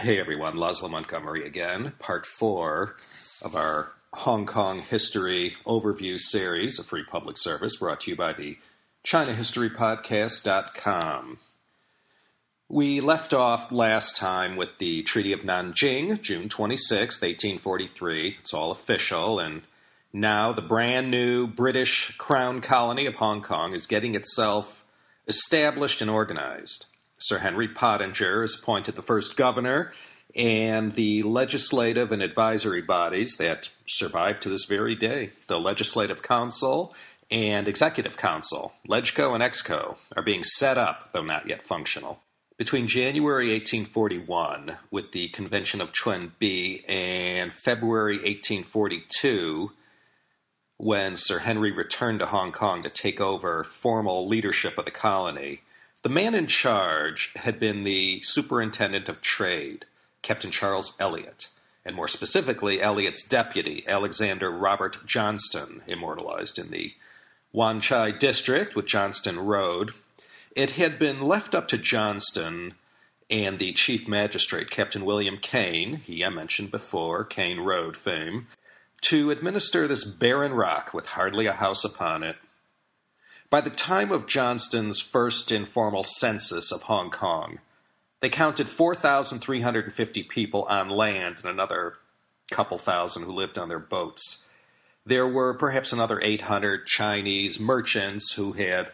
[0.00, 2.94] Hey everyone, Laszlo Montgomery again, part four
[3.42, 8.32] of our Hong Kong history overview series, a free public service brought to you by
[8.32, 8.58] the
[9.04, 11.38] ChinaHistoryPodcast.com.
[12.68, 18.36] We left off last time with the Treaty of Nanjing, June 26, 1843.
[18.38, 19.62] It's all official, and
[20.12, 24.84] now the brand new British Crown colony of Hong Kong is getting itself
[25.26, 26.86] established and organized.
[27.18, 29.92] Sir Henry Pottinger is appointed the first governor,
[30.36, 36.94] and the legislative and advisory bodies that survive to this very day, the Legislative Council
[37.30, 42.20] and Executive Council, LegCo and ExCo, are being set up, though not yet functional.
[42.56, 49.72] Between January 1841, with the Convention of Chuen Bi, and February 1842,
[50.76, 55.60] when Sir Henry returned to Hong Kong to take over formal leadership of the colony,
[56.08, 59.84] the man in charge had been the Superintendent of Trade,
[60.22, 61.48] Captain Charles Elliot,
[61.84, 66.94] and more specifically, Elliot's deputy, Alexander Robert Johnston, immortalized in the
[67.52, 69.92] Wan Chai district with Johnston Road.
[70.56, 72.72] It had been left up to Johnston
[73.28, 78.46] and the chief magistrate, Captain William Caine, he I mentioned before, Caine Road fame,
[79.02, 82.36] to administer this barren rock with hardly a house upon it
[83.50, 87.60] by the time of Johnston's first informal census of Hong Kong,
[88.20, 91.94] they counted 4,350 people on land and another
[92.50, 94.48] couple thousand who lived on their boats.
[95.06, 98.92] There were perhaps another 800 Chinese merchants who had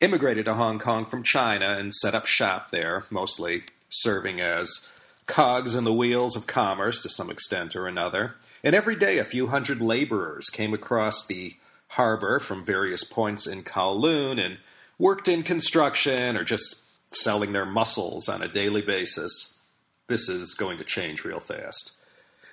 [0.00, 4.90] immigrated to Hong Kong from China and set up shop there, mostly serving as
[5.26, 8.34] cogs in the wheels of commerce to some extent or another.
[8.64, 11.54] And every day a few hundred laborers came across the
[11.92, 14.56] harbor from various points in Kowloon and
[14.98, 19.58] worked in construction or just selling their mussels on a daily basis.
[20.08, 21.92] This is going to change real fast.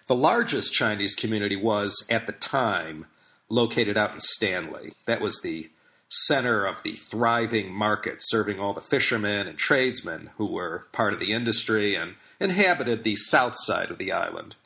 [0.07, 3.05] The largest Chinese community was, at the time,
[3.47, 4.91] located out in Stanley.
[5.05, 5.69] That was the
[6.09, 11.19] center of the thriving market, serving all the fishermen and tradesmen who were part of
[11.21, 14.57] the industry and inhabited the south side of the island.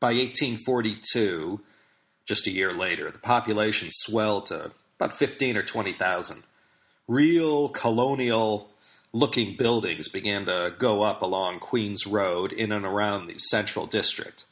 [0.00, 1.60] By 1842,
[2.30, 4.70] just a year later, the population swelled to
[5.00, 6.44] about 15 or 20,000.
[7.08, 8.70] Real colonial
[9.12, 14.44] looking buildings began to go up along Queens Road in and around the central district.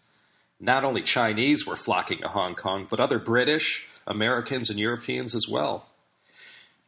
[0.59, 5.47] Not only Chinese were flocking to Hong Kong, but other British, Americans, and Europeans as
[5.49, 5.87] well.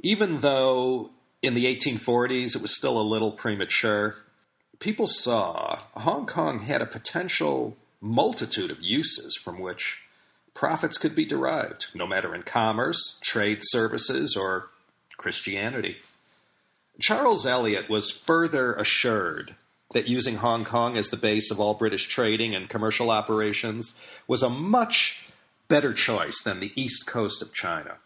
[0.01, 4.17] Even though in the 1840s it was still a little premature,
[4.81, 10.01] people saw Hong Kong had a potential multitude of uses from which
[10.55, 14.71] profits could be derived, no matter in commerce, trade services, or
[15.17, 15.97] Christianity.
[16.99, 19.55] Charles Elliot was further assured
[19.93, 23.97] that using Hong Kong as the base of all British trading and commercial operations
[24.29, 25.29] was a much
[25.69, 27.97] better choice than the east coast of China.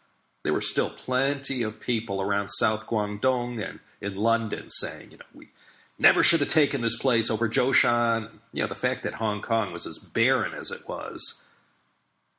[0.42, 5.24] There were still plenty of people around South Guangdong and in London saying, you know,
[5.34, 5.48] we
[5.98, 8.28] never should have taken this place over Zhoushan.
[8.52, 11.42] You know, the fact that Hong Kong was as barren as it was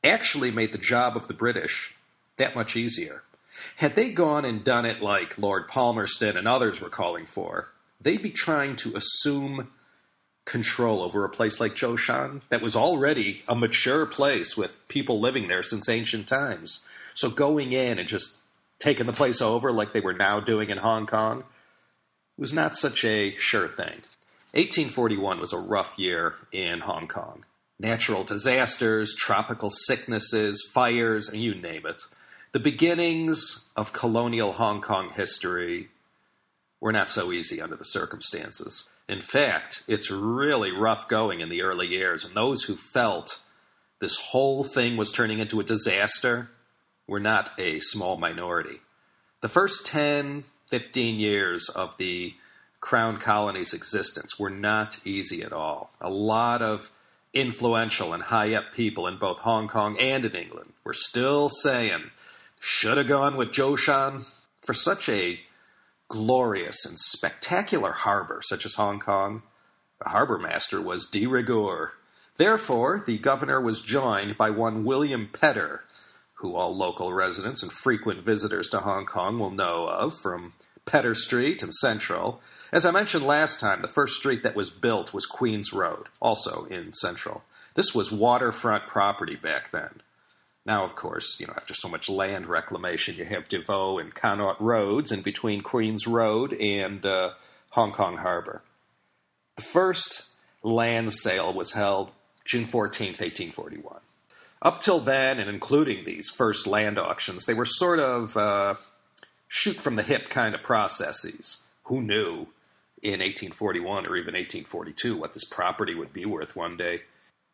[0.06, 1.94] actually made the job of the British
[2.38, 3.24] that much easier.
[3.78, 7.70] Had they gone and done it like Lord Palmerston and others were calling for,
[8.02, 9.72] they'd be trying to assume
[10.44, 15.48] control over a place like Zhoushan that was already a mature place with people living
[15.48, 16.88] there since ancient times.
[17.14, 18.38] So going in and just
[18.78, 21.46] taking the place over like they were now doing in Hong Kong
[22.38, 24.02] was not such a sure thing.
[24.52, 27.44] 1841 was a rough year in Hong Kong
[27.80, 32.02] natural disasters, tropical sicknesses, fires, you name it.
[32.52, 35.90] The beginnings of colonial Hong Kong history
[36.80, 38.90] were not so easy under the circumstances.
[39.08, 43.42] In fact, it's really rough going in the early years, and those who felt
[44.00, 46.50] this whole thing was turning into a disaster
[47.08, 48.80] were not a small minority.
[49.42, 52.34] The first 10, 15 years of the
[52.80, 55.92] Crown Colony's existence were not easy at all.
[56.02, 56.92] A lot of
[57.36, 62.10] influential and high up people in both Hong Kong and in England were still saying,
[62.60, 64.26] should have gone with Zhoushan.
[64.62, 65.40] For such a
[66.08, 69.44] glorious and spectacular harbor such as Hong Kong,
[70.02, 71.92] the harbor master was de rigueur.
[72.38, 75.82] Therefore, the governor was joined by one William Pedder,
[76.36, 80.54] who all local residents and frequent visitors to Hong Kong will know of from
[80.86, 82.42] Pedder Street and Central,
[82.72, 86.66] as I mentioned last time, the first street that was built was Queens Road, also
[86.66, 87.44] in Central.
[87.76, 90.02] This was waterfront property back then.
[90.66, 94.16] Now, of course, you know, after so much land reclamation, you have Des Voeux and
[94.16, 97.34] Connaught roads in between Queens Road and uh,
[97.72, 98.64] Hong Kong Harbor.
[99.58, 100.30] The first
[100.64, 102.12] land sale was held
[102.46, 104.00] June 14, 1841.
[104.62, 108.76] Up till then, and including these first land auctions, they were sort of uh,
[109.48, 111.62] shoot from the hip kind of processes.
[111.84, 112.48] Who knew
[113.06, 117.02] in 1841 or even 1842 what this property would be worth one day?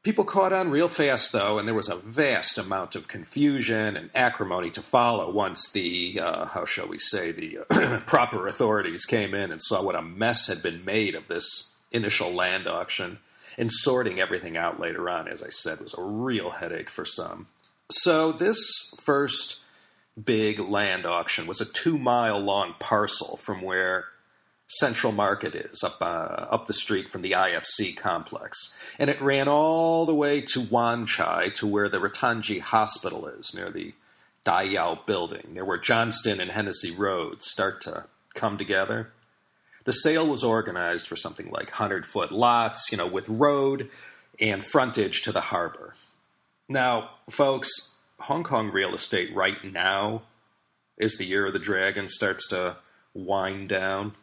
[0.04, 4.10] People caught on real fast, though, and there was a vast amount of confusion and
[4.16, 9.36] acrimony to follow once the, uh, how shall we say, the uh, proper authorities came
[9.36, 13.20] in and saw what a mess had been made of this initial land auction.
[13.60, 17.48] And sorting everything out later on, as I said, was a real headache for some.
[17.92, 18.60] So, this
[19.02, 19.60] first
[20.22, 24.06] big land auction was a two mile long parcel from where
[24.80, 28.74] Central Market is, up, uh, up the street from the IFC complex.
[28.98, 33.54] And it ran all the way to Wan Chai, to where the Ruttonjee Hospital is,
[33.54, 33.94] near the
[34.46, 39.10] Dayao building, near where Johnston and Hennessy Road start to come together.
[39.84, 43.90] The sale was organized for something like 100 foot lots, you know, with road
[44.40, 45.96] and frontage to the harbor.
[46.70, 47.70] Now, folks,
[48.22, 50.22] Hong Kong real estate right now,
[50.98, 52.78] as the year of the dragon starts to
[53.14, 54.14] wind down,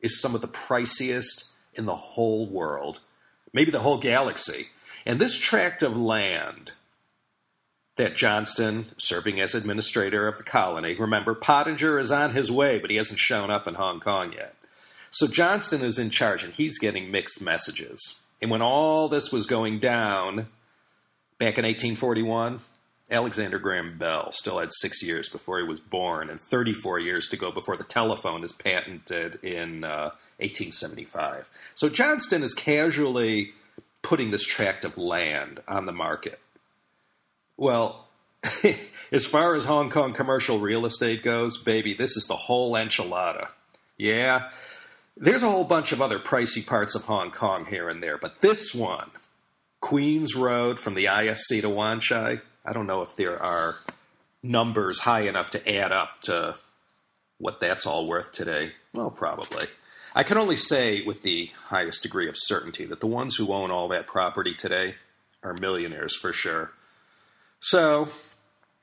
[0.00, 3.00] is some of the priciest in the whole world,
[3.52, 4.68] maybe the whole galaxy.
[5.04, 6.72] And this tract of land
[7.96, 12.90] that Johnston, serving as administrator of the colony, remember, Pottinger is on his way, but
[12.90, 14.54] he hasn't shown up in Hong Kong yet.
[15.10, 18.22] So Johnston is in charge, and he's getting mixed messages.
[18.42, 20.48] And when all this was going down
[21.38, 22.60] back in 1841,
[23.10, 27.36] Alexander Graham Bell still had six years before he was born and 34 years to
[27.36, 31.48] go before the telephone is patented in uh, 1875.
[31.74, 33.52] So Johnston is casually
[34.02, 36.40] putting this tract of land on the market.
[37.56, 38.08] Well,
[39.12, 43.48] as far as Hong Kong commercial real estate goes, baby, this is the whole enchilada.
[43.96, 44.50] Yeah,
[45.16, 48.40] there's a whole bunch of other pricey parts of Hong Kong here and there, but
[48.40, 49.10] this one,
[49.80, 53.76] Queens Road from the IFC to Wan Chai, I don't know if there are
[54.42, 56.56] numbers high enough to add up to
[57.38, 58.72] what that's all worth today.
[58.92, 59.66] Well, probably.
[60.14, 63.70] I can only say with the highest degree of certainty that the ones who own
[63.70, 64.94] all that property today
[65.42, 66.72] are millionaires for sure.
[67.60, 68.08] So,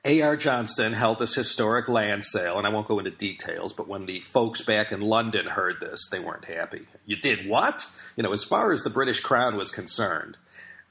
[0.04, 0.36] A.R.
[0.36, 4.20] Johnston held this historic land sale, and I won't go into details, but when the
[4.20, 6.86] folks back in London heard this, they weren't happy.
[7.04, 7.86] You did what?
[8.16, 10.36] You know, as far as the British Crown was concerned,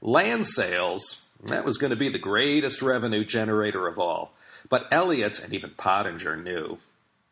[0.02, 4.34] land sales that was going to be the greatest revenue generator of all.
[4.70, 6.78] But Elliot and even Pottinger knew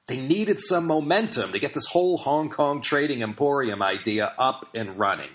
[0.07, 4.97] they needed some momentum to get this whole Hong Kong trading emporium idea up and
[4.97, 5.29] running.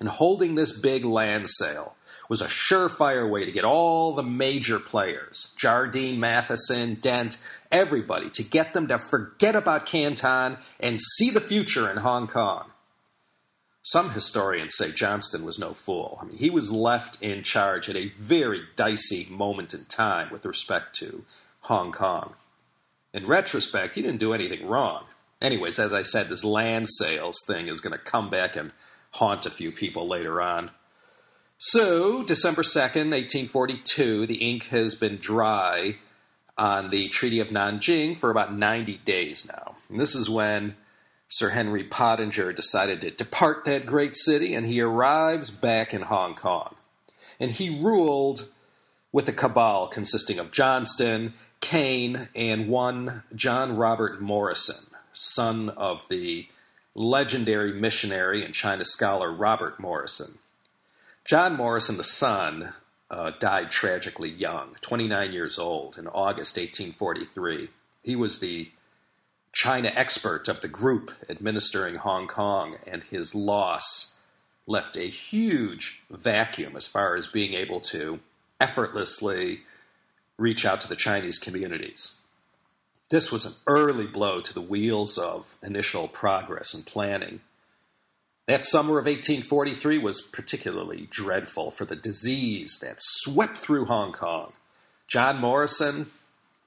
[0.00, 1.96] And holding this big land sale
[2.28, 7.38] was a surefire way to get all the major players Jardine, Matheson, Dent,
[7.72, 12.70] everybody to get them to forget about Canton and see the future in Hong Kong.
[13.88, 16.18] Some historians say Johnston was no fool.
[16.20, 20.44] I mean, he was left in charge at a very dicey moment in time with
[20.44, 21.24] respect to
[21.62, 22.34] Hong Kong.
[23.14, 25.04] In retrospect, he didn't do anything wrong.
[25.40, 28.72] Anyways, as I said, this land sales thing is going to come back and
[29.12, 30.70] haunt a few people later on.
[31.56, 35.96] So, December 2nd, 1842, the ink has been dry
[36.58, 39.76] on the Treaty of Nanjing for about 90 days now.
[39.88, 40.76] And this is when
[41.28, 46.34] Sir Henry Pottinger decided to depart that great city, and he arrives back in Hong
[46.34, 46.74] Kong.
[47.38, 48.48] And he ruled
[49.12, 56.48] with a cabal consisting of Johnston, Caine, and one John Robert Morrison, son of the
[56.94, 60.38] legendary missionary and China scholar Robert Morrison.
[61.24, 62.72] John Morrison, the son,
[63.10, 67.68] uh, died tragically young, 29 years old, in August 1843.
[68.02, 68.70] He was the
[69.52, 74.18] China expert of the group administering Hong Kong, and his loss
[74.66, 78.20] left a huge vacuum as far as being able to
[78.60, 79.62] effortlessly
[80.36, 82.20] reach out to the Chinese communities.
[83.08, 87.40] This was an early blow to the wheels of initial progress and planning.
[88.46, 94.52] That summer of 1843 was particularly dreadful for the disease that swept through Hong Kong.
[95.06, 96.10] John Morrison,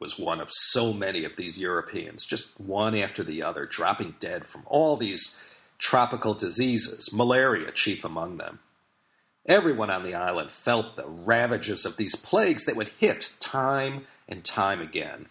[0.02, 4.46] was one of so many of these Europeans, just one after the other, dropping dead
[4.46, 5.40] from all these
[5.78, 8.60] tropical diseases, malaria chief among them.
[9.46, 14.44] Everyone on the island felt the ravages of these plagues that would hit time and
[14.44, 15.28] time again.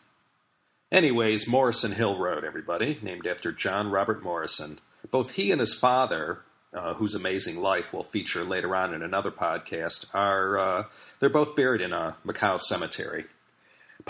[0.90, 4.80] Anyways, Morrison Hill Road, everybody, named after John Robert Morrison.
[5.10, 6.40] Both he and his father,
[6.74, 10.84] uh, whose amazing life we'll feature later on in another podcast, are uh,
[11.20, 13.26] they're both buried in a Macau cemetery.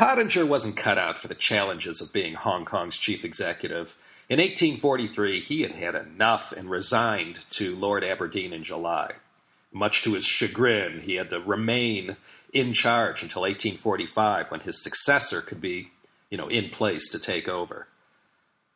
[0.01, 3.99] Pottinger wasn't cut out for the challenges of being Hong Kong's chief executive.
[4.31, 9.17] In 1843, he had had enough and resigned to Lord Aberdeen in July.
[9.71, 12.17] Much to his chagrin, he had to remain
[12.55, 15.91] in charge until 1845 when his successor could be,
[16.31, 17.87] you know, in place to take over.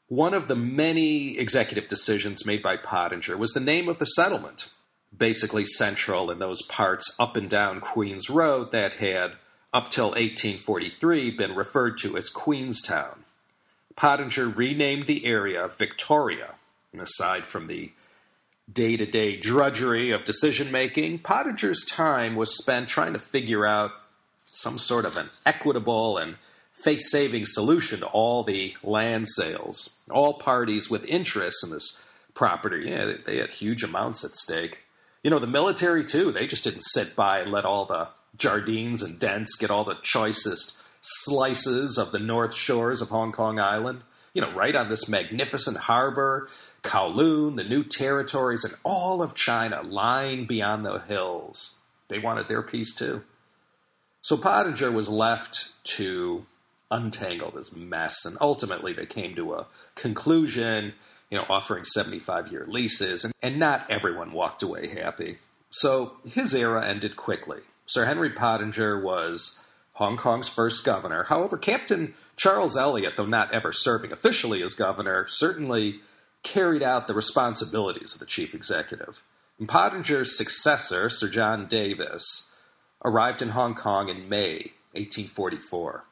[0.09, 4.73] One of the many executive decisions made by Pottinger was the name of the settlement,
[5.17, 9.37] basically central in those parts up and down Queens Road that had,
[9.75, 13.25] up till 1843, been referred to as Queenstown.
[13.97, 16.55] Pottinger renamed the area Victoria,
[16.93, 17.93] and aside from the
[18.73, 23.91] day to day drudgery of decision making, Pottinger's time was spent trying to figure out
[24.53, 26.37] some sort of an equitable and
[26.73, 29.99] face saving solution to all the land sales.
[30.09, 31.99] All parties with interest in this
[32.33, 34.79] property, yeah, they had huge amounts at stake.
[35.25, 39.03] You know, the military, too, they just didn't sit by and let all the Jardines
[39.03, 44.03] and Dents get all the choicest slices of the north shores of Hong Kong Island.
[44.33, 46.49] You know, right on this magnificent harbor
[46.83, 51.81] Kowloon, the new territories, and all of China lying beyond the hills.
[52.09, 53.23] They wanted their piece too.
[54.23, 56.47] So Pottinger was left to
[56.91, 60.93] untangle this mess, and ultimately they came to a conclusion,
[61.31, 65.39] you know, offering 75 year leases, and, and not everyone walked away happy.
[65.71, 67.61] So his era ended quickly.
[67.87, 69.61] Sir Henry Pottinger was
[69.95, 71.25] Hong Kong's first governor.
[71.25, 76.01] However, Captain Charles Elliot, though not ever serving officially as governor, certainly
[76.43, 79.23] carried out the responsibilities of the chief executive.
[79.59, 82.55] And Pottinger's successor, Sir John Davis,
[83.05, 86.05] arrived in Hong Kong in May 1844.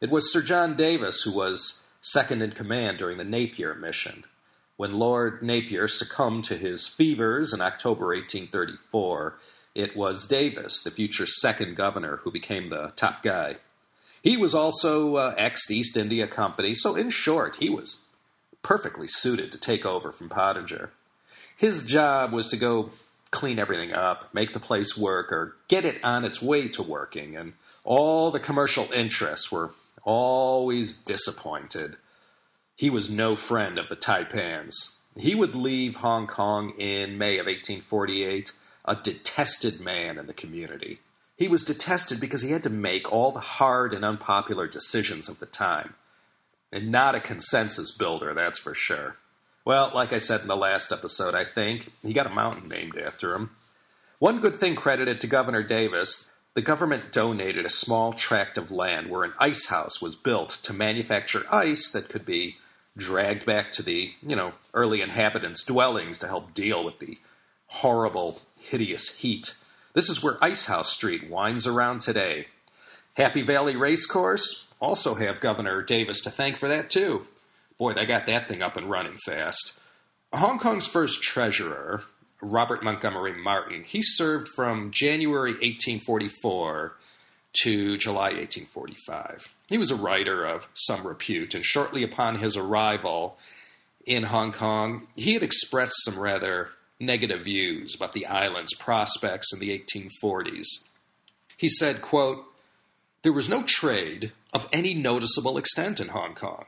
[0.00, 4.24] It was Sir John Davis who was second in command during the Napier mission.
[4.76, 9.38] When Lord Napier succumbed to his fevers in October 1834,
[9.74, 13.56] it was Davis, the future second governor, who became the top guy.
[14.22, 18.04] He was also uh, ex East India Company, so in short, he was
[18.62, 20.90] perfectly suited to take over from Pottinger.
[21.56, 22.90] His job was to go
[23.30, 27.36] clean everything up, make the place work, or get it on its way to working,
[27.36, 27.52] and
[27.84, 29.70] all the commercial interests were
[30.04, 31.96] always disappointed.
[32.76, 34.96] He was no friend of the Taipans.
[35.16, 38.52] He would leave Hong Kong in May of 1848
[38.84, 41.00] a detested man in the community.
[41.36, 45.40] He was detested because he had to make all the hard and unpopular decisions of
[45.40, 45.94] the time
[46.70, 49.16] and not a consensus builder, that's for sure.
[49.64, 52.98] Well, like I said in the last episode, I think, he got a mountain named
[52.98, 53.50] after him.
[54.18, 59.10] One good thing credited to Governor Davis the government donated a small tract of land
[59.10, 62.56] where an ice house was built to manufacture ice that could be
[62.96, 67.18] dragged back to the, you know, early inhabitants' dwellings to help deal with the
[67.74, 69.56] horrible, hideous heat.
[69.94, 72.46] This is where Ice House Street winds around today.
[73.16, 77.26] Happy Valley Racecourse, also have Governor Davis to thank for that, too.
[77.78, 79.78] Boy, they got that thing up and running fast.
[80.32, 82.02] Hong Kong's first treasurer,
[82.40, 86.96] Robert Montgomery Martin, he served from January 1844
[87.62, 89.54] to July 1845.
[89.68, 93.36] He was a writer of some repute, and shortly upon his arrival
[94.06, 96.68] in Hong Kong, he had expressed some rather
[97.04, 100.66] negative views about the island's prospects in the 1840s.
[101.56, 102.44] He said, quote,
[103.22, 106.66] there was no trade of any noticeable extent in Hong Kong.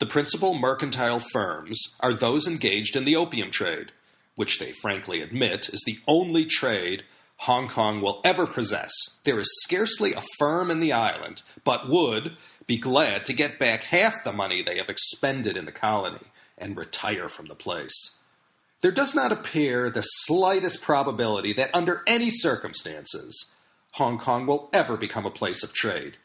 [0.00, 3.92] The principal mercantile firms are those engaged in the opium trade,
[4.34, 7.04] which they frankly admit is the only trade
[7.38, 8.92] Hong Kong will ever possess.
[9.24, 12.36] There is scarcely a firm in the island but would
[12.66, 16.26] be glad to get back half the money they have expended in the colony
[16.58, 18.18] and retire from the place.
[18.84, 23.50] There does not appear the slightest probability that under any circumstances
[23.92, 26.18] Hong Kong will ever become a place of trade.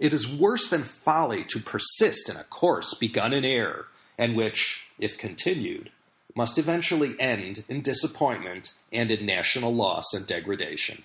[0.00, 3.86] It is worse than folly to persist in a course begun in error,
[4.18, 5.92] and which, if continued,
[6.34, 11.04] must eventually end in disappointment and in national loss and degradation.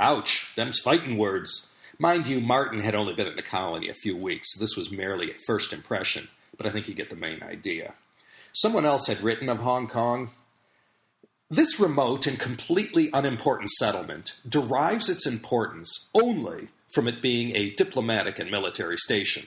[0.00, 1.70] Ouch, them's fighting words.
[1.98, 4.90] Mind you, Martin had only been in the colony a few weeks, so this was
[4.90, 7.92] merely a first impression, but I think you get the main idea.
[8.54, 10.30] Someone else had written of Hong Kong
[11.50, 18.38] this remote and completely unimportant settlement derives its importance only from it being a diplomatic
[18.38, 19.46] and military station.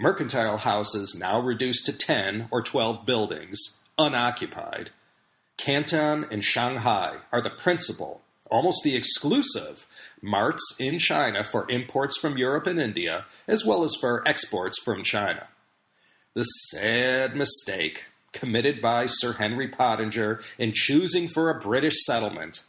[0.00, 3.60] Mercantile houses now reduced to 10 or 12 buildings,
[3.98, 4.90] unoccupied.
[5.58, 9.86] Canton and Shanghai are the principal, almost the exclusive,
[10.22, 15.04] marts in China for imports from Europe and India, as well as for exports from
[15.04, 15.46] China.
[16.34, 22.62] The sad mistake committed by Sir Henry Pottinger in choosing for a British settlement,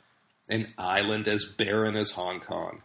[0.50, 2.82] an island as barren as Hong Kong.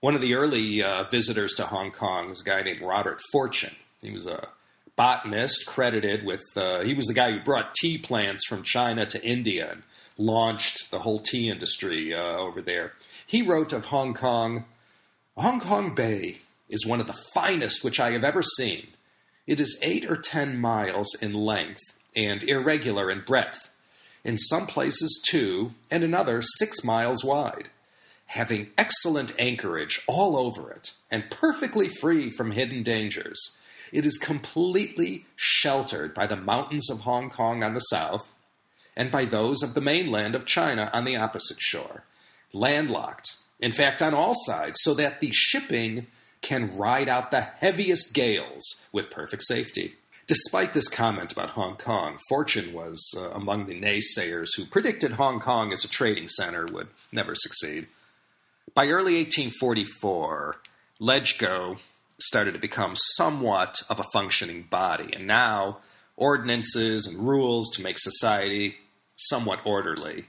[0.00, 3.74] One of the early uh, visitors to Hong Kong was a guy named Robert Fortune.
[4.02, 4.48] He was a
[4.96, 9.24] botanist credited with, uh, he was the guy who brought tea plants from China to
[9.24, 9.82] India and
[10.18, 12.92] launched the whole tea industry uh, over there.
[13.26, 14.66] He wrote of Hong Kong
[15.36, 18.86] Hong Kong Bay is one of the finest which I have ever seen.
[19.46, 21.82] It is eight or ten miles in length
[22.16, 23.70] and irregular in breadth,
[24.24, 27.68] in some places two, and in another six miles wide,
[28.26, 33.58] having excellent anchorage all over it, and perfectly free from hidden dangers.
[33.92, 38.34] It is completely sheltered by the mountains of Hong Kong on the south,
[38.96, 42.04] and by those of the mainland of China on the opposite shore,
[42.52, 46.06] landlocked in fact, on all sides, so that the shipping
[46.44, 49.94] can ride out the heaviest gales with perfect safety.
[50.26, 55.40] Despite this comment about Hong Kong, Fortune was uh, among the naysayers who predicted Hong
[55.40, 57.88] Kong as a trading center would never succeed.
[58.74, 60.56] By early 1844,
[61.00, 61.78] LegCo
[62.18, 65.78] started to become somewhat of a functioning body, and now
[66.16, 68.76] ordinances and rules to make society
[69.16, 70.26] somewhat orderly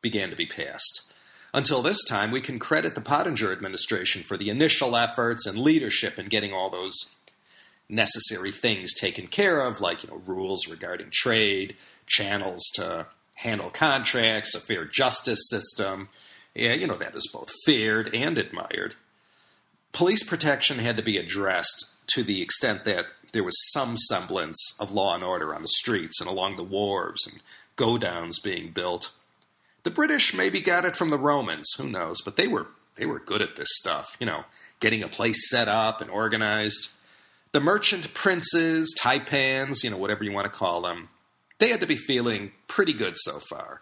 [0.00, 1.11] began to be passed.
[1.54, 6.18] Until this time, we can credit the Pottinger administration for the initial efforts and leadership
[6.18, 7.16] in getting all those
[7.88, 13.06] necessary things taken care of, like you know rules regarding trade, channels to
[13.36, 16.08] handle contracts, a fair justice system.
[16.54, 18.94] Yeah, you know that is both feared and admired.
[19.92, 24.92] Police protection had to be addressed to the extent that there was some semblance of
[24.92, 27.40] law and order on the streets and along the wharves and
[27.76, 29.12] godowns being built.
[29.82, 33.18] The British maybe got it from the Romans, who knows, but they were they were
[33.18, 34.44] good at this stuff, you know,
[34.80, 36.90] getting a place set up and organized.
[37.52, 41.08] The merchant princes, taipans, you know, whatever you want to call them,
[41.58, 43.80] they had to be feeling pretty good so far.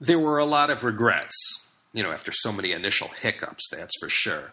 [0.00, 4.08] There were a lot of regrets, you know, after so many initial hiccups, that's for
[4.08, 4.52] sure.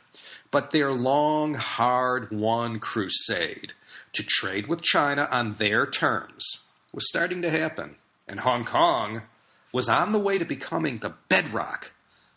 [0.52, 3.74] But their long, hard won crusade
[4.14, 7.96] to trade with China on their terms was starting to happen.
[8.28, 9.24] And Hong Kong
[9.72, 11.92] was on the way to becoming the bedrock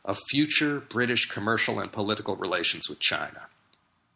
[0.05, 3.47] of future British commercial and political relations with China.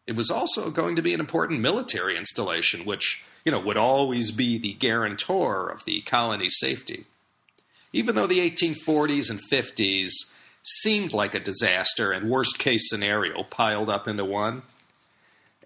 [0.07, 4.31] It was also going to be an important military installation, which, you know, would always
[4.31, 7.07] be the guarantor of the colony's safety.
[7.93, 10.11] Even though the 1840s and 50s
[10.63, 14.63] seemed like a disaster and worst case scenario piled up into one,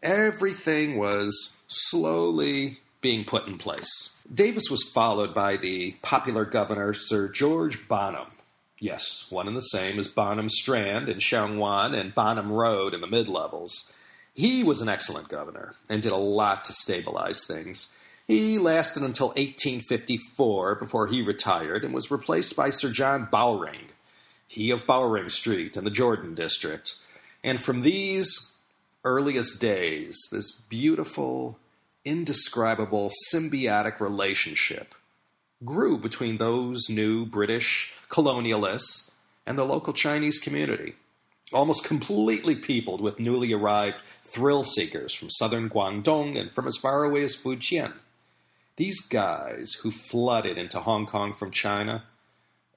[0.02, 4.22] everything was slowly being put in place.
[4.32, 8.28] Davis was followed by the popular governor Sir George Bonham.
[8.78, 13.06] Yes, one and the same as Bonham Strand in Sheung and Bonham Road in the
[13.06, 13.92] mid levels.
[14.32, 17.92] He was an excellent governor and did a lot to stabilize things.
[18.26, 23.90] He lasted until 1854 before he retired and was replaced by Sir John Bowring,
[24.46, 26.94] he of Bowring Street in the Jordan district.
[27.42, 28.54] And from these
[29.04, 31.58] earliest days, this beautiful,
[32.04, 34.94] indescribable symbiotic relationship
[35.64, 39.10] grew between those new British colonialists
[39.46, 40.94] and the local Chinese community,
[41.52, 47.04] almost completely peopled with newly arrived thrill seekers from southern Guangdong and from as far
[47.04, 47.92] away as Fujian.
[48.76, 52.04] These guys who flooded into Hong Kong from China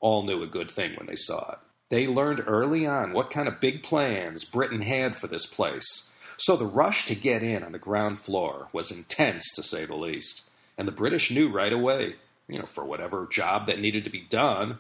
[0.02, 1.60] all knew a good thing when they saw it.
[1.90, 6.56] They learned early on what kind of big plans Britain had for this place so
[6.56, 10.50] the rush to get in on the ground floor was intense, to say the least.
[10.78, 12.16] And the British knew right away,
[12.48, 14.80] you know, for whatever job that needed to be done,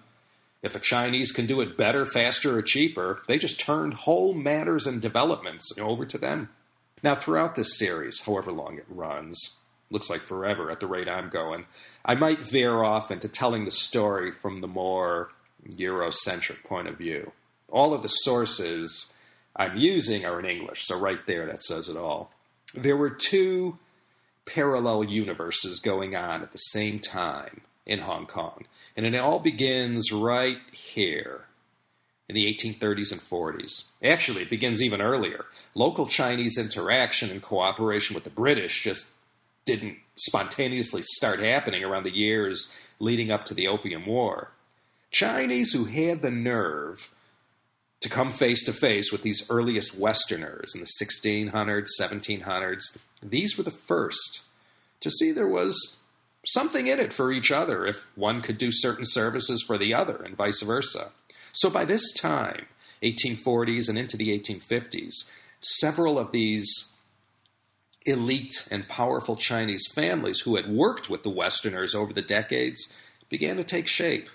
[0.62, 4.88] if a Chinese can do it better, faster, or cheaper, they just turned whole matters
[4.88, 6.50] and developments over to them.
[7.04, 11.30] Now, throughout this series, however long it runs, looks like forever at the rate I'm
[11.30, 11.66] going,
[12.06, 15.32] I might veer off into telling the story from the more
[15.70, 17.34] Eurocentric point of view.
[17.70, 19.13] All of the sources
[19.56, 22.32] I'm using are in English, so right there that says it all.
[22.74, 23.78] There were two
[24.46, 28.66] parallel universes going on at the same time in Hong Kong,
[28.98, 31.46] and it all begins right here
[32.28, 33.90] in the 1830s and 40s.
[34.04, 35.46] Actually, it begins even earlier.
[35.76, 39.14] Local Chinese interaction and cooperation with the British just
[39.66, 44.52] didn't spontaneously start happening around the years leading up to the Opium War.
[45.12, 47.14] Chinese who had the nerve
[48.04, 52.98] to come face to face with these earliest Westerners in the 1600s, 1700s.
[53.22, 54.42] These were the first
[55.00, 56.04] to see there was
[56.46, 60.22] something in it for each other if one could do certain services for the other
[60.22, 61.12] and vice versa.
[61.54, 62.66] So by this time,
[63.02, 66.98] 1840s and into the 1850s, several of these
[68.06, 72.94] elite and powerful Chinese families who had worked with the Westerners over the decades
[73.30, 74.30] began to take shape.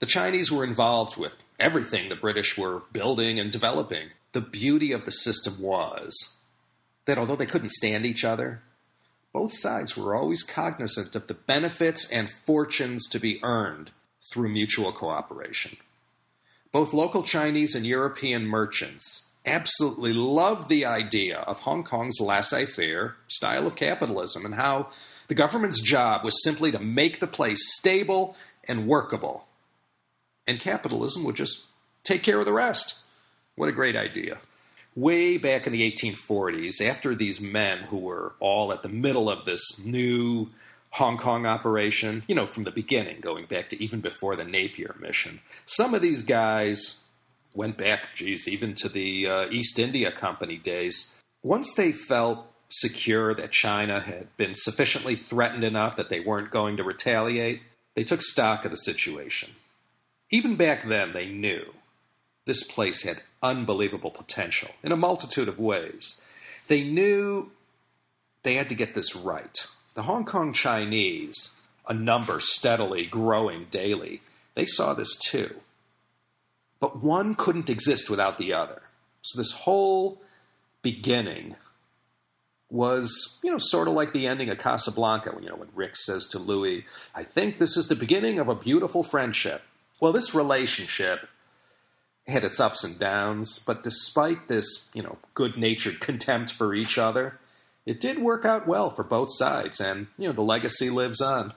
[0.00, 4.08] The Chinese were involved with everything the British were building and developing.
[4.32, 6.38] The beauty of the system was
[7.04, 8.62] that although they couldn't stand each other,
[9.32, 13.90] both sides were always cognizant of the benefits and fortunes to be earned
[14.30, 15.76] through mutual cooperation.
[16.70, 23.16] Both local Chinese and European merchants absolutely loved the idea of Hong Kong's laissez faire
[23.28, 24.88] style of capitalism and how
[25.28, 28.36] the government's job was simply to make the place stable
[28.68, 29.46] and workable.
[30.46, 31.66] And capitalism would just
[32.04, 33.00] take care of the rest.
[33.56, 34.38] What a great idea.
[34.94, 39.44] Way back in the 1840s, after these men who were all at the middle of
[39.44, 40.50] this new
[40.90, 44.94] Hong Kong operation, you know, from the beginning, going back to even before the Napier
[45.00, 47.00] mission, some of these guys
[47.54, 51.18] went back, geez, even to the uh, East India Company days.
[51.42, 56.76] Once they felt secure that China had been sufficiently threatened enough that they weren't going
[56.76, 57.60] to retaliate,
[57.94, 59.50] they took stock of the situation.
[60.32, 61.74] Even back then, they knew
[62.46, 66.20] this place had unbelievable potential in a multitude of ways.
[66.68, 67.52] They knew
[68.42, 69.66] they had to get this right.
[69.94, 74.22] The Hong Kong Chinese, a number steadily growing daily,
[74.54, 75.56] they saw this too.
[76.80, 78.82] But one couldn't exist without the other.
[79.20, 80.20] So this whole
[80.80, 81.56] beginning
[82.70, 85.94] was, you know, sort of like the ending of Casablanca, when you know when Rick
[85.94, 89.62] says to Louis, "I think this is the beginning of a beautiful friendship."
[90.02, 91.28] Well, this relationship
[92.26, 97.38] had its ups and downs, but despite this, you know, good-natured contempt for each other,
[97.86, 101.54] it did work out well for both sides, and you know the legacy lives on.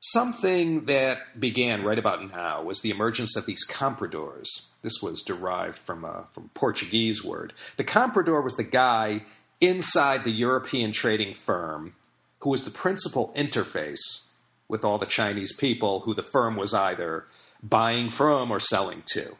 [0.00, 4.68] Something that began right about now was the emergence of these compradors.
[4.82, 7.54] This was derived from a from Portuguese word.
[7.78, 9.22] The comprador was the guy
[9.58, 11.94] inside the European trading firm
[12.40, 14.28] who was the principal interface
[14.68, 17.26] with all the Chinese people who the firm was either
[17.62, 19.36] buying from or selling to.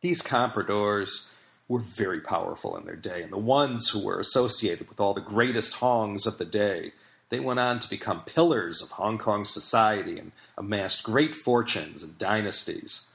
[0.00, 1.30] These compradors
[1.68, 5.20] were very powerful in their day, and the ones who were associated with all the
[5.20, 6.92] greatest Hongs of the day,
[7.30, 12.18] they went on to become pillars of Hong Kong society and amassed great fortunes and
[12.18, 13.08] dynasties.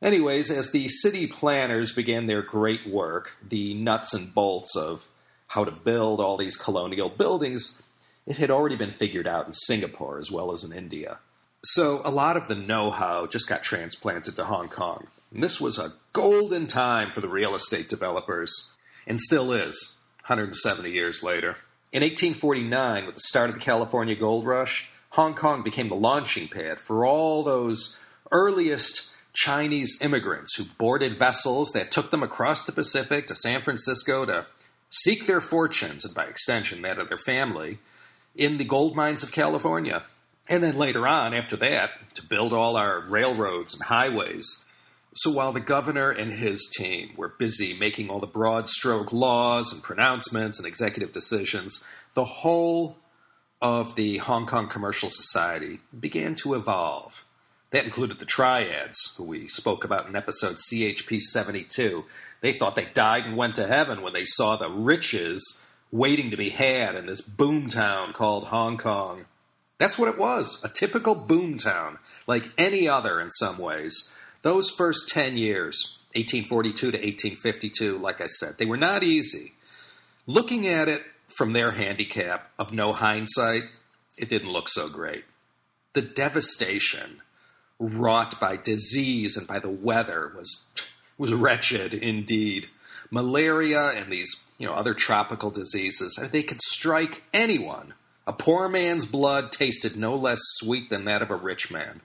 [0.00, 5.06] Anyways, as the city planners began their great work, the nuts and bolts of
[5.48, 7.82] how to build all these colonial buildings,
[8.28, 11.18] it had already been figured out in Singapore as well as in India.
[11.64, 15.06] So a lot of the know how just got transplanted to Hong Kong.
[15.32, 20.90] And this was a golden time for the real estate developers, and still is, 170
[20.90, 21.56] years later.
[21.90, 26.48] In 1849, with the start of the California gold rush, Hong Kong became the launching
[26.48, 27.98] pad for all those
[28.30, 34.26] earliest Chinese immigrants who boarded vessels that took them across the Pacific to San Francisco
[34.26, 34.46] to
[34.90, 37.78] seek their fortunes, and by extension, that of their family,
[38.38, 40.04] in the gold mines of California.
[40.48, 44.64] And then later on, after that, to build all our railroads and highways.
[45.14, 49.72] So while the governor and his team were busy making all the broad stroke laws
[49.72, 52.96] and pronouncements and executive decisions, the whole
[53.60, 57.24] of the Hong Kong commercial society began to evolve.
[57.70, 62.04] That included the triads, who we spoke about in episode CHP 72.
[62.40, 66.36] They thought they died and went to heaven when they saw the riches waiting to
[66.36, 69.26] be had in this boomtown called Hong Kong.
[69.78, 74.12] That's what it was a typical boomtown, like any other in some ways.
[74.42, 79.54] Those first 10 years, 1842 to 1852, like I said, they were not easy.
[80.26, 83.64] Looking at it from their handicap of no hindsight,
[84.16, 85.24] it didn't look so great.
[85.92, 87.22] The devastation
[87.78, 90.70] wrought by disease and by the weather was
[91.16, 92.68] was wretched indeed.
[93.10, 97.94] Malaria and these, you know, other tropical diseases, they could strike anyone.
[98.26, 102.02] A poor man's blood tasted no less sweet than that of a rich man.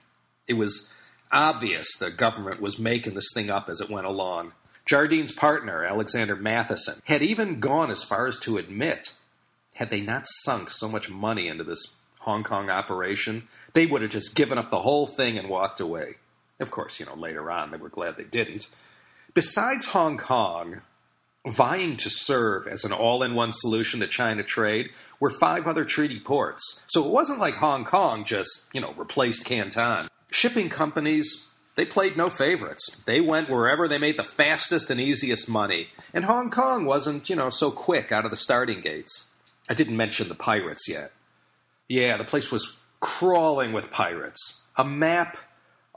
[0.48, 0.92] It was
[1.30, 4.52] obvious the government was making this thing up as it went along.
[4.86, 9.14] Jardine's partner, Alexander Matheson, had even gone as far as to admit
[9.74, 14.10] had they not sunk so much money into this Hong Kong operation, they would have
[14.10, 16.14] just given up the whole thing and walked away.
[16.60, 18.68] Of course, you know, later on they were glad they didn't.
[19.34, 20.82] Besides Hong Kong,
[21.46, 25.84] vying to serve as an all in one solution to China trade were five other
[25.84, 26.84] treaty ports.
[26.88, 30.06] So it wasn't like Hong Kong just, you know, replaced Canton.
[30.30, 33.02] Shipping companies, they played no favorites.
[33.06, 35.88] They went wherever they made the fastest and easiest money.
[36.14, 39.30] And Hong Kong wasn't, you know, so quick out of the starting gates.
[39.68, 41.12] I didn't mention the pirates yet.
[41.88, 44.64] Yeah, the place was crawling with pirates.
[44.76, 45.36] A map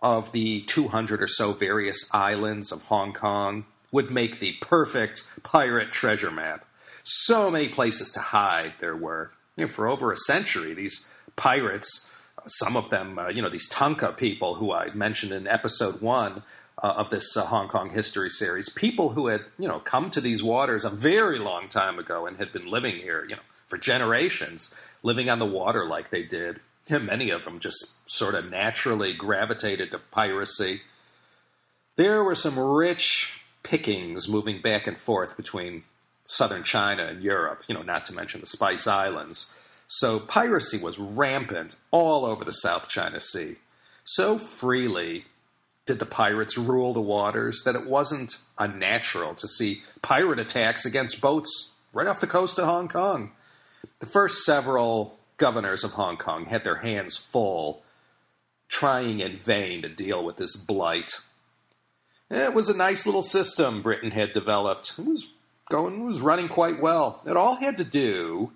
[0.02, 5.92] of the 200 or so various islands of Hong Kong would make the perfect pirate
[5.92, 6.66] treasure map.
[7.04, 9.32] So many places to hide there were.
[9.56, 12.14] You know, for over a century, these pirates,
[12.46, 16.44] some of them, uh, you know, these Tanka people who I mentioned in episode one
[16.84, 20.22] uh, of this uh, Hong Kong history series, people who had, you know, come to
[20.22, 23.78] these waters a very long time ago and had been living here, you know, for
[23.78, 26.60] generations, living on the water like they did.
[26.90, 30.82] many of them just sort of naturally gravitated to piracy.
[31.96, 33.37] There were some rich
[33.68, 35.84] pickings moving back and forth between
[36.26, 39.54] southern China and Europe, you know, not to mention the Spice Islands.
[39.88, 43.58] So piracy was rampant all over the South China Sea.
[44.06, 45.26] So freely
[45.86, 51.20] did the pirates rule the waters that it wasn't unnatural to see pirate attacks against
[51.20, 53.32] boats right off the coast of Hong Kong.
[54.00, 57.84] The first several governors of Hong Kong had their hands full
[58.70, 61.20] trying in vain to deal with this blight.
[62.30, 64.94] It was a nice little system Britain had developed.
[64.98, 65.32] It was
[65.70, 67.22] going was running quite well.
[67.26, 68.52] It all had to do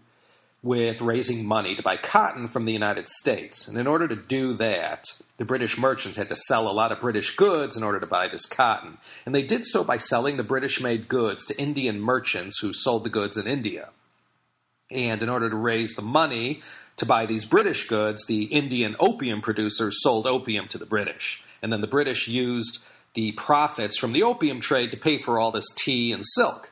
[0.64, 3.68] with raising money to buy cotton from the United States.
[3.68, 5.06] And in order to do that,
[5.38, 8.28] the British merchants had to sell a lot of British goods in order to buy
[8.28, 8.98] this cotton.
[9.26, 13.04] And they did so by selling the British made goods to Indian merchants who sold
[13.04, 13.90] the goods in India.
[14.92, 16.62] And in order to raise the money
[16.98, 21.42] to buy these British goods, the Indian opium producers sold opium to the British.
[21.64, 25.52] And then the British used the profits from the opium trade to pay for all
[25.52, 26.72] this tea and silk.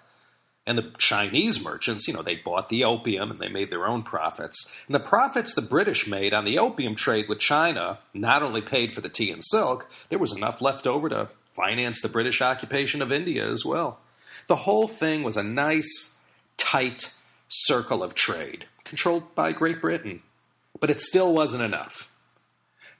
[0.65, 4.03] And the Chinese merchants, you know, they bought the opium and they made their own
[4.03, 4.71] profits.
[4.87, 8.93] And the profits the British made on the opium trade with China not only paid
[8.93, 13.01] for the tea and silk, there was enough left over to finance the British occupation
[13.01, 13.99] of India as well.
[14.47, 16.19] The whole thing was a nice,
[16.57, 17.15] tight
[17.47, 20.21] circle of trade, controlled by Great Britain.
[20.79, 22.11] But it still wasn't enough.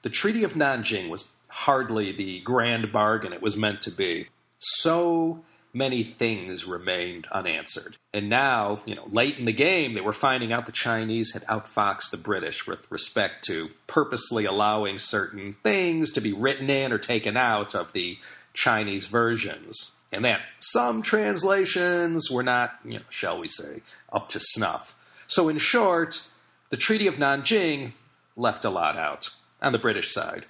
[0.02, 4.28] The Treaty of Nanjing was hardly the grand bargain it was meant to be.
[4.60, 5.44] So
[5.74, 7.98] many things remained unanswered.
[8.14, 11.46] And now, you know, late in the game, they were finding out the Chinese had
[11.48, 16.98] outfoxed the British with respect to purposely allowing certain things to be written in or
[16.98, 18.18] taken out of the
[18.54, 19.96] Chinese versions.
[20.14, 23.82] And that some translations were not, you know, shall we say,
[24.14, 24.96] up to snuff.
[25.28, 26.26] So, in short,
[26.70, 27.92] the Treaty of Nanjing
[28.38, 29.30] left a lot out
[29.62, 30.46] on the British side,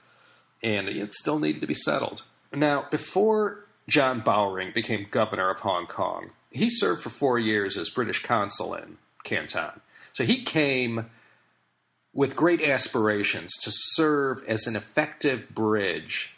[0.61, 2.23] and it still needed to be settled.
[2.51, 6.29] Now, before John Bowring became governor of Hong Kong.
[6.51, 9.81] He served for four years as British consul in Canton.
[10.13, 11.09] So he came
[12.13, 16.35] with great aspirations to serve as an effective bridge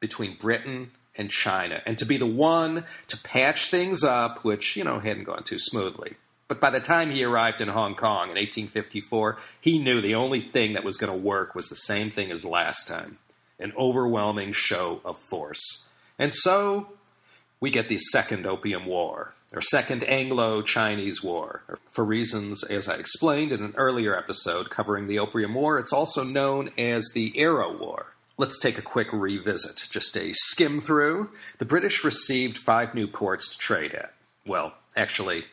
[0.00, 4.84] between Britain and China and to be the one to patch things up, which, you
[4.84, 6.16] know, hadn't gone too smoothly.
[6.48, 10.40] But by the time he arrived in Hong Kong in 1854, he knew the only
[10.40, 13.18] thing that was going to work was the same thing as last time
[13.58, 15.88] an overwhelming show of force.
[16.18, 16.88] And so
[17.60, 21.62] we get the Second Opium War, or Second Anglo Chinese War.
[21.90, 26.24] For reasons, as I explained in an earlier episode covering the Opium War, it's also
[26.24, 28.06] known as the Arrow War.
[28.36, 31.30] Let's take a quick revisit, just a skim through.
[31.58, 34.12] The British received five new ports to trade at.
[34.46, 35.44] Well, actually,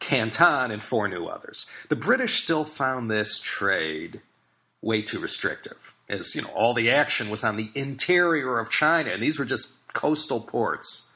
[0.00, 1.66] Canton and four new others.
[1.88, 4.22] The British still found this trade
[4.80, 9.10] way too restrictive, as you know, all the action was on the interior of China,
[9.10, 11.10] and these were just coastal ports.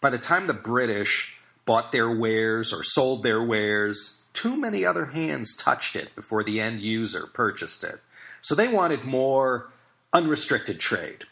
[0.00, 5.06] By the time the British bought their wares or sold their wares, too many other
[5.06, 8.00] hands touched it before the end user purchased it.
[8.40, 9.70] So they wanted more
[10.12, 11.24] unrestricted trade.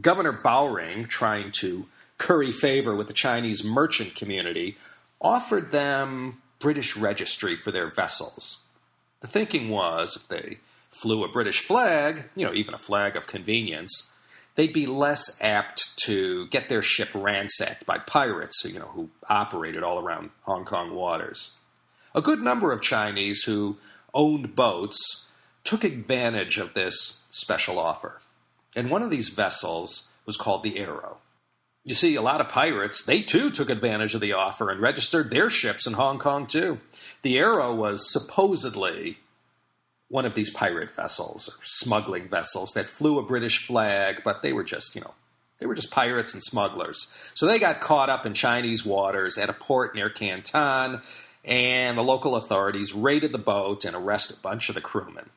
[0.00, 1.86] Governor Bowring, trying to
[2.18, 4.78] curry favor with the Chinese merchant community,
[5.20, 8.62] offered them British registry for their vessels.
[9.20, 10.58] The thinking was if they
[10.92, 14.12] flew a British flag, you know, even a flag of convenience,
[14.54, 19.82] they'd be less apt to get their ship ransacked by pirates, you know, who operated
[19.82, 21.58] all around Hong Kong waters.
[22.14, 23.78] A good number of Chinese who
[24.12, 25.28] owned boats
[25.64, 28.20] took advantage of this special offer.
[28.76, 31.18] And one of these vessels was called the Arrow.
[31.84, 35.30] You see, a lot of pirates, they too took advantage of the offer and registered
[35.30, 36.78] their ships in Hong Kong too.
[37.22, 39.18] The Arrow was supposedly
[40.12, 44.52] one of these pirate vessels or smuggling vessels that flew a British flag, but they
[44.52, 45.14] were just, you know,
[45.56, 47.14] they were just pirates and smugglers.
[47.32, 51.00] So they got caught up in Chinese waters at a port near Canton,
[51.46, 55.30] and the local authorities raided the boat and arrested a bunch of the crewmen.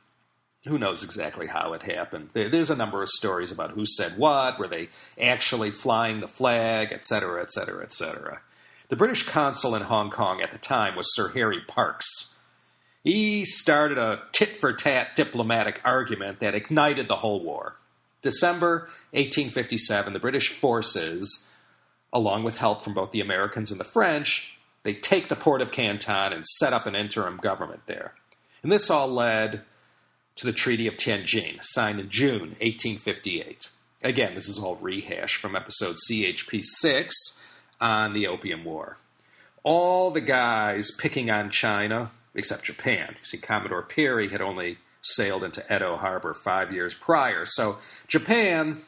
[0.65, 2.31] Who knows exactly how it happened?
[2.33, 6.91] There's a number of stories about who said what, were they actually flying the flag,
[6.91, 8.41] etc., etc., etc.
[8.89, 12.34] The British consul in Hong Kong at the time was Sir Harry Parkes
[13.05, 17.75] he started a tit for tat diplomatic argument that ignited the whole war.
[18.23, 21.47] December 1857, the British forces,
[22.11, 25.71] along with help from both the Americans and the French, they take the port of
[25.71, 28.15] Canton and set up an interim government there.
[28.63, 29.61] And this all led
[30.37, 33.69] to the Treaty of Tianjin, signed in June 1858.
[34.01, 37.43] Again, this is all rehash from episode CHP 6
[37.79, 38.97] on the Opium War.
[39.61, 43.15] All the guys picking on China except Japan.
[43.17, 48.81] You see, Commodore Perry had only sailed into Edo Harbor five years prior, so Japan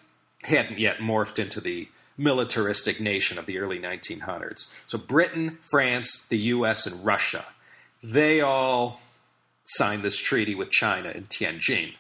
[0.43, 4.73] hadn't yet morphed into the militaristic nation of the early 1900s.
[4.88, 7.45] So Britain, France, the US, and Russia,
[8.03, 8.99] they all
[9.63, 11.93] signed this treaty with China in Tianjin.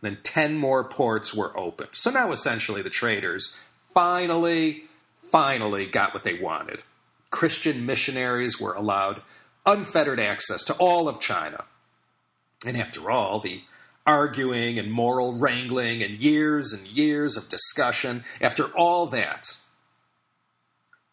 [0.00, 1.90] Then 10 more ports were opened.
[1.92, 4.84] So now essentially the traders finally,
[5.14, 6.82] finally got what they wanted.
[7.30, 9.22] Christian missionaries were allowed
[9.66, 11.64] unfettered access to all of China.
[12.66, 13.62] And after all, the
[14.06, 19.58] arguing and moral wrangling and years and years of discussion, after all that,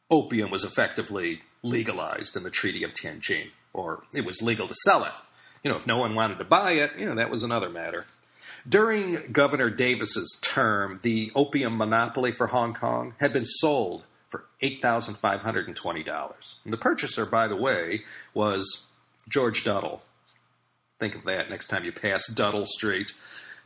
[0.09, 5.03] opium was effectively legalized in the Treaty of Tianjin, or it was legal to sell
[5.03, 5.11] it.
[5.63, 8.05] You know, if no one wanted to buy it, you know, that was another matter.
[8.67, 16.55] During Governor Davis's term, the opium monopoly for Hong Kong had been sold for $8,520.
[16.65, 18.01] The purchaser, by the way,
[18.33, 18.87] was
[19.29, 20.01] George Duddell.
[20.99, 23.13] Think of that next time you pass Duddell Street.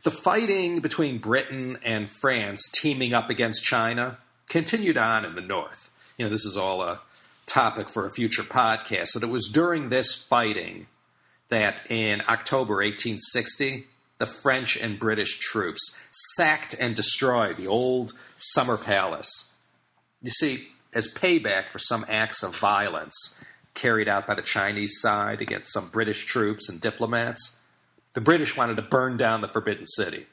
[0.02, 5.90] The fighting between Britain and France teaming up against China continued on in the north.
[6.18, 7.00] You know, this is all a
[7.46, 10.86] topic for a future podcast, but it was during this fighting
[11.48, 13.86] that in October 1860,
[14.18, 15.98] the French and British troops
[16.36, 19.51] sacked and destroyed the old summer palace.
[20.22, 23.42] You see, as payback for some acts of violence
[23.74, 27.60] carried out by the Chinese side against some British troops and diplomats,
[28.14, 30.26] the British wanted to burn down the Forbidden City.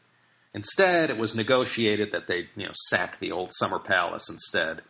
[0.54, 4.82] Instead, it was negotiated that they, you know, sack the old summer palace instead.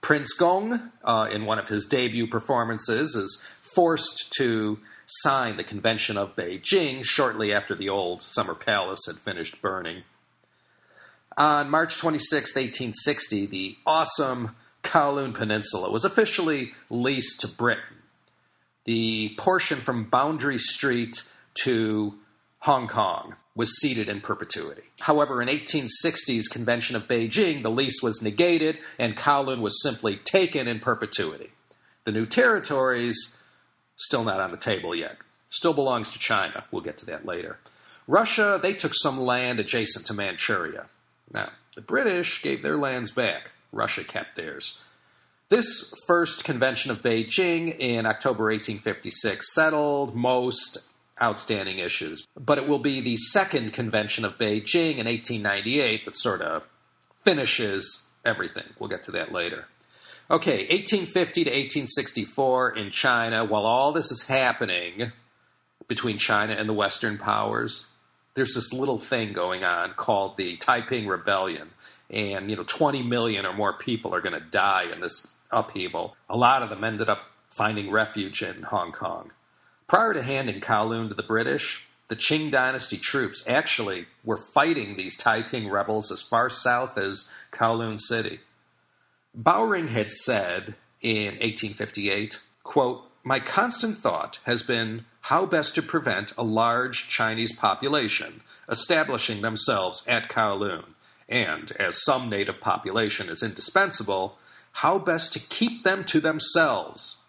[0.00, 6.16] Prince Gong, uh, in one of his debut performances, is forced to sign the Convention
[6.16, 10.02] of Beijing shortly after the old summer palace had finished burning.
[11.36, 17.82] On March 26, 1860, the awesome Kowloon Peninsula was officially leased to Britain.
[18.84, 21.22] The portion from Boundary Street
[21.62, 22.14] to
[22.60, 24.82] Hong Kong was ceded in perpetuity.
[25.00, 30.68] However, in 1860's Convention of Beijing, the lease was negated and Kowloon was simply taken
[30.68, 31.50] in perpetuity.
[32.04, 33.38] The new territories
[33.96, 35.16] Still not on the table yet.
[35.48, 36.64] Still belongs to China.
[36.70, 37.58] We'll get to that later.
[38.06, 40.86] Russia, they took some land adjacent to Manchuria.
[41.32, 43.50] Now, the British gave their lands back.
[43.72, 44.78] Russia kept theirs.
[45.48, 50.88] This first convention of Beijing in October 1856 settled most
[51.22, 56.42] outstanding issues, but it will be the second convention of Beijing in 1898 that sort
[56.42, 56.64] of
[57.22, 58.64] finishes everything.
[58.78, 59.66] We'll get to that later.
[60.28, 65.12] Okay, 1850 to 1864 in China, while all this is happening
[65.86, 67.92] between China and the Western powers,
[68.36, 71.70] there's this little thing going on called the Taiping Rebellion.
[72.10, 76.14] And, you know, 20 million or more people are going to die in this upheaval.
[76.28, 79.32] A lot of them ended up finding refuge in Hong Kong.
[79.88, 85.16] Prior to handing Kowloon to the British, the Qing dynasty troops actually were fighting these
[85.16, 88.40] Taiping rebels as far south as Kowloon City.
[89.34, 96.32] Bowring had said in 1858, quote, My constant thought has been how best to prevent
[96.38, 100.84] a large Chinese population establishing themselves at Kowloon,
[101.28, 104.38] and as some native population is indispensable,
[104.70, 107.22] how best to keep them to themselves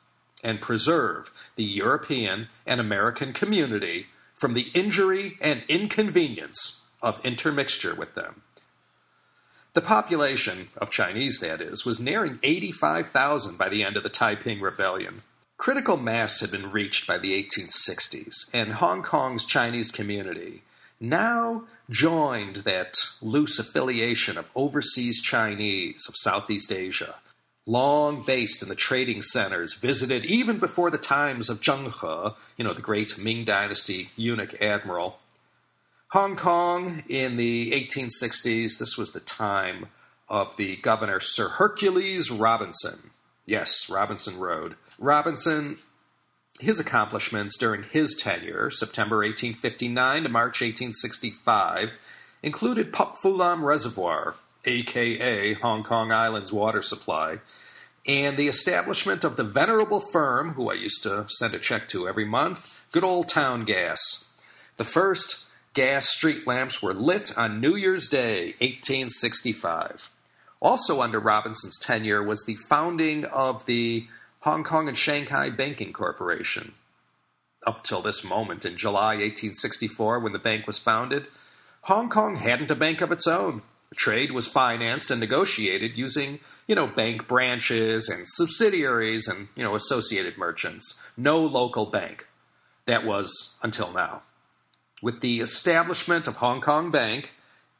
[0.43, 4.05] and preserve the European and American community
[4.35, 8.43] from the injury and inconvenience of intermixture with them.
[9.73, 14.61] The population, of Chinese that is, was nearing 85,000 by the end of the Taiping
[14.61, 15.23] Rebellion.
[15.57, 20.61] Critical mass had been reached by the 1860s, and Hong Kong's Chinese community
[20.99, 27.15] now joined that loose affiliation of overseas Chinese of Southeast Asia,
[27.65, 32.63] long based in the trading centers, visited even before the times of Zheng He, you
[32.63, 35.17] know, the great Ming Dynasty eunuch admiral.
[36.09, 39.87] Hong Kong in the 1860s, this was the time
[40.29, 43.09] of the governor Sir Hercules Robinson.
[43.45, 44.75] Yes, Robinson Road.
[44.99, 45.77] Robinson,
[46.59, 51.99] his accomplishments during his tenure, September 1859 to March 1865,
[52.41, 54.35] included Pok Fu Lam Reservoir,
[54.65, 57.39] aka Hong Kong Island's water supply,
[58.07, 62.07] and the establishment of the venerable firm, who I used to send a check to
[62.07, 64.33] every month, Good Old Town Gas.
[64.77, 70.11] The first gas street lamps were lit on New Year's Day, 1865.
[70.59, 74.07] Also under Robinson's tenure was the founding of the
[74.41, 76.73] Hong Kong and Shanghai Banking Corporation.
[77.65, 81.27] Up till this moment, in July 1864, when the bank was founded,
[81.81, 83.61] Hong Kong hadn't a bank of its own.
[83.95, 89.75] Trade was financed and negotiated using, you know, bank branches and subsidiaries and, you know,
[89.75, 91.01] associated merchants.
[91.15, 92.27] No local bank.
[92.85, 94.23] That was until now.
[95.01, 97.31] With the establishment of Hong Kong Bank,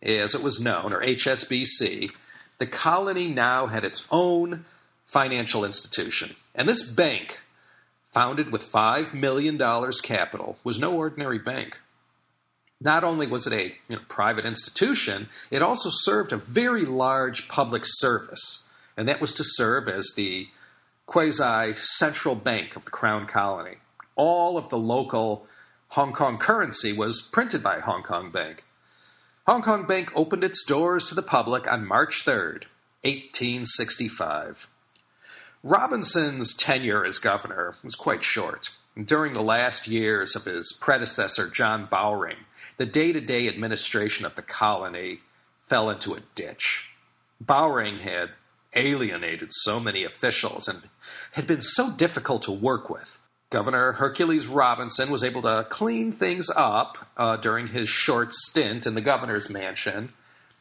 [0.01, 2.11] as it was known, or HSBC,
[2.57, 4.65] the colony now had its own
[5.07, 6.35] financial institution.
[6.53, 7.39] And this bank,
[8.05, 9.57] founded with $5 million
[10.03, 11.77] capital, was no ordinary bank.
[12.79, 17.47] Not only was it a you know, private institution, it also served a very large
[17.47, 18.63] public service,
[18.95, 20.47] and that was to serve as the
[21.07, 23.77] quasi central bank of the Crown Colony.
[24.15, 25.47] All of the local
[25.89, 28.63] Hong Kong currency was printed by Hong Kong Bank.
[29.47, 32.65] Hong Kong Bank opened its doors to the public on March 3rd,
[33.03, 34.67] 1865.
[35.67, 38.69] Robinson's tenure as governor was quite short.
[38.95, 42.37] During the last years of his predecessor, John Bowring,
[42.77, 45.19] the day to day administration of the colony
[45.59, 46.89] fell into a ditch.
[47.41, 48.29] Bowring had
[48.75, 50.83] alienated so many officials and
[51.33, 53.19] had been so difficult to work with.
[53.49, 58.95] Governor Hercules Robinson was able to clean things up uh, during his short stint in
[58.95, 60.13] the governor's mansion.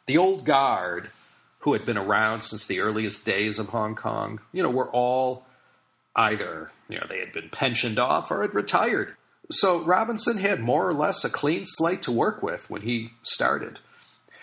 [0.07, 1.11] The old guard,
[1.67, 5.45] who had been around since the earliest days of Hong Kong, you know, were all
[6.15, 9.17] either, you know, they had been pensioned off or had retired.
[9.51, 13.81] So Robinson had more or less a clean slate to work with when he started.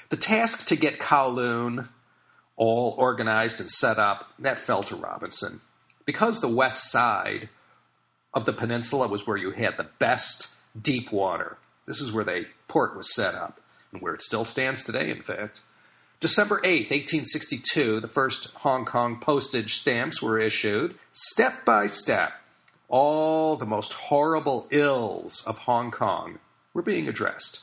[0.09, 1.87] The task to get Kowloon
[2.57, 5.61] all organized and set up, that fell to Robinson.
[6.05, 7.47] Because the west side
[8.33, 10.49] of the peninsula was where you had the best
[10.79, 11.55] deep water.
[11.85, 13.61] This is where the port was set up,
[13.93, 15.61] and where it still stands today, in fact.
[16.23, 20.95] December 8, 1862, the first Hong Kong postage stamps were issued.
[21.11, 22.31] Step by step,
[22.87, 26.39] all the most horrible ills of Hong Kong
[26.73, 27.59] were being addressed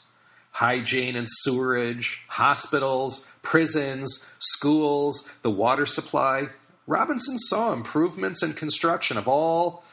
[0.50, 6.50] hygiene and sewerage, hospitals, prisons, schools, the water supply.
[6.86, 9.84] Robinson saw improvements in construction of all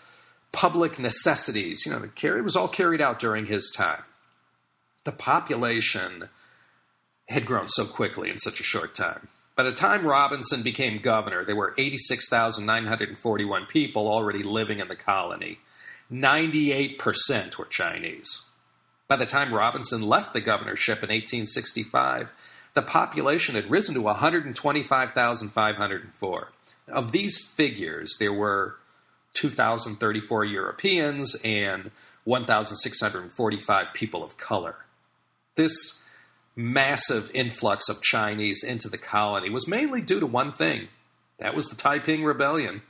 [0.51, 1.85] public necessities.
[1.85, 4.03] You know, it was all carried out during his time.
[5.05, 6.27] The population
[7.27, 9.27] had grown so quickly in such a short time.
[9.55, 15.59] By the time Robinson became governor, there were 86,941 people already living in the colony.
[16.11, 18.43] 98% were Chinese.
[19.07, 22.29] By the time Robinson left the governorship in 1865,
[22.75, 26.51] the population had risen to 125,504.
[26.89, 28.75] Of these figures, there were
[29.33, 31.91] 2,034 Europeans and
[32.25, 34.75] 1,645 people of color.
[35.55, 36.03] This
[36.57, 40.87] massive influx of Chinese into the colony was mainly due to one thing
[41.37, 42.81] that was the Taiping Rebellion.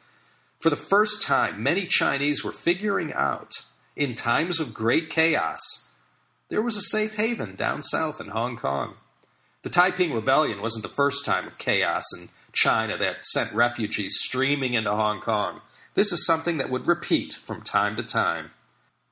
[0.57, 3.51] For the first time, many Chinese were figuring out,
[3.95, 5.59] in times of great chaos,
[6.49, 8.95] there was a safe haven down south in Hong Kong.
[9.63, 14.76] The Taiping Rebellion wasn't the first time of chaos in China that sent refugees streaming
[14.76, 15.61] into Hong Kong.
[15.93, 18.51] This is something that would repeat from time to time.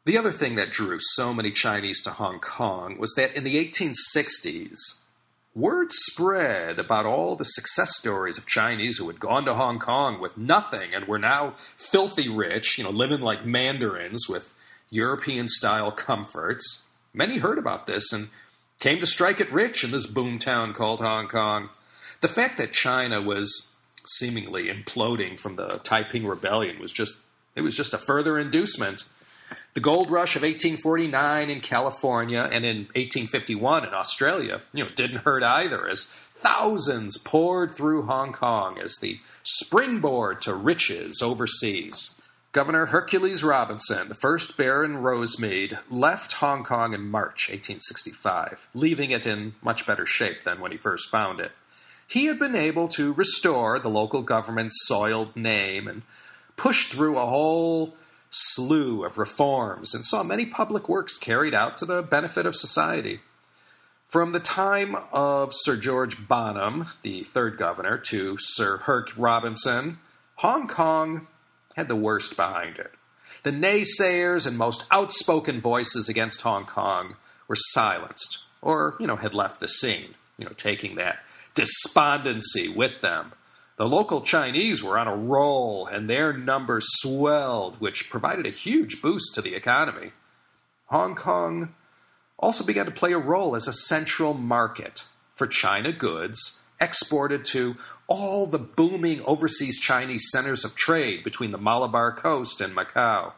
[0.06, 3.56] The other thing that drew so many Chinese to Hong Kong was that in the
[3.56, 4.78] 1860s,
[5.56, 10.20] word spread about all the success stories of Chinese who had gone to Hong Kong
[10.20, 14.54] with nothing and were now filthy rich, you know, living like mandarins with
[14.92, 16.88] European style comforts.
[17.12, 18.30] Many heard about this and
[18.80, 21.72] came to strike it rich in this boomtown called Hong Kong.
[22.22, 23.74] The fact that China was
[24.06, 27.24] seemingly imploding from the Taiping Rebellion was just
[27.56, 29.06] it was just a further inducement
[29.74, 35.24] the gold rush of 1849 in California and in 1851 in Australia, you know, didn't
[35.24, 42.22] hurt either as thousands poured through Hong Kong as the springboard to riches overseas.
[42.52, 49.26] Governor Hercules Robinson, the first Baron Rosmead, left Hong Kong in March 1865, leaving it
[49.26, 51.52] in much better shape than when he first found it.
[52.08, 56.04] He had been able to restore the local government's soiled name and
[56.56, 57.96] push through a whole
[58.36, 63.22] slew of reforms and saw many public works carried out to the benefit of society.
[64.08, 70.00] From the time of Sir George Bonham, the third governor, to Sir Herc Robinson,
[70.36, 71.28] Hong Kong
[71.76, 72.92] had the worst behind it.
[73.44, 77.16] The naysayers and most outspoken voices against Hong Kong
[77.48, 81.20] were silenced, or, you know, had left the scene, you know, taking that
[81.54, 83.32] despondency with them
[83.78, 89.02] the local Chinese were on a roll and their numbers swelled, which provided a huge
[89.02, 90.12] boost to the economy.
[90.88, 91.74] Hong Kong
[92.40, 95.04] also began to play a role as a central market
[95.34, 97.76] for China goods exported to
[98.08, 103.34] all the booming overseas Chinese centers of trade between the Malabar coast and Macau.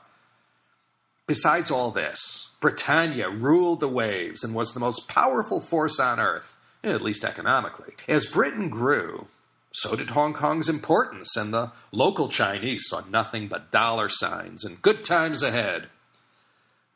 [1.25, 6.55] Besides all this, Britannia ruled the waves and was the most powerful force on earth,
[6.83, 7.93] at least economically.
[8.07, 9.27] As Britain grew,
[9.71, 14.81] so did Hong Kong's importance, and the local Chinese saw nothing but dollar signs and
[14.81, 15.87] good times ahead.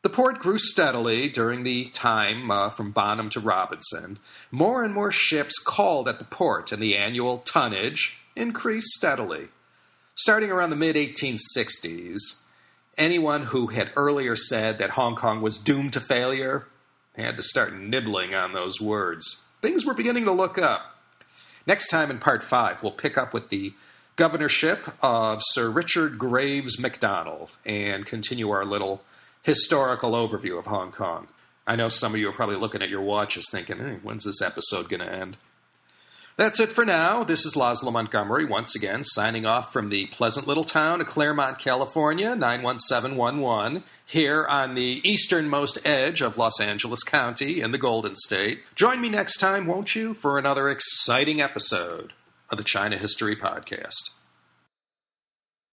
[0.02, 4.18] The port grew steadily during the time uh, from Bonham to Robinson.
[4.50, 9.48] More and more ships called at the port, and the annual tonnage increased steadily.
[10.16, 12.42] Starting around the mid 1860s,
[12.98, 16.66] anyone who had earlier said that Hong Kong was doomed to failure
[17.16, 19.44] had to start nibbling on those words.
[19.60, 20.91] Things were beginning to look up.
[21.66, 23.74] Next time in part five, we'll pick up with the
[24.16, 29.02] governorship of Sir Richard Graves MacDonald and continue our little
[29.42, 31.28] historical overview of Hong Kong.
[31.66, 34.42] I know some of you are probably looking at your watches thinking, hey, when's this
[34.42, 35.36] episode going to end?
[36.36, 37.24] That's it for now.
[37.24, 41.58] This is Laszlo Montgomery once again signing off from the pleasant little town of Claremont,
[41.58, 48.62] California, 91711, here on the easternmost edge of Los Angeles County in the Golden State.
[48.74, 52.14] Join me next time, won't you, for another exciting episode
[52.48, 54.12] of the China History Podcast.